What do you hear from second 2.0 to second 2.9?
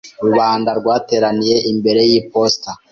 yiposita.